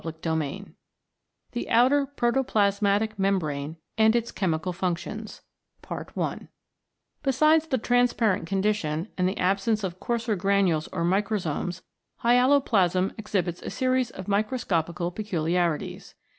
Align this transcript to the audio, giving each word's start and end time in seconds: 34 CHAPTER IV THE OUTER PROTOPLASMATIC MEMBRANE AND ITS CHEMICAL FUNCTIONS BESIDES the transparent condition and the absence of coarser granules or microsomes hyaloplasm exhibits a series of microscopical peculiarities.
34 0.03 0.19
CHAPTER 0.33 0.43
IV 0.47 0.65
THE 1.51 1.69
OUTER 1.69 2.07
PROTOPLASMATIC 2.07 3.19
MEMBRANE 3.19 3.77
AND 3.99 4.15
ITS 4.15 4.31
CHEMICAL 4.31 4.73
FUNCTIONS 4.73 5.43
BESIDES 7.23 7.67
the 7.67 7.77
transparent 7.77 8.47
condition 8.47 9.09
and 9.15 9.29
the 9.29 9.37
absence 9.37 9.83
of 9.83 9.99
coarser 9.99 10.35
granules 10.35 10.87
or 10.87 11.05
microsomes 11.05 11.83
hyaloplasm 12.23 13.13
exhibits 13.19 13.61
a 13.61 13.69
series 13.69 14.09
of 14.09 14.27
microscopical 14.27 15.11
peculiarities. 15.11 16.15